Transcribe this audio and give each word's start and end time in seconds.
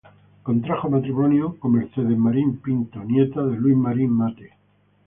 Contrajo 0.41 0.89
matrimonio 0.89 1.59
con 1.59 1.73
Mercedes 1.73 2.17
Marín 2.17 2.57
Pinto, 2.59 3.03
nieta 3.03 3.43
de 3.45 3.55
Luis 3.55 3.77
Marín 3.77 4.09
Matte. 4.09 4.57